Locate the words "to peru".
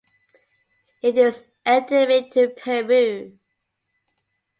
2.31-3.37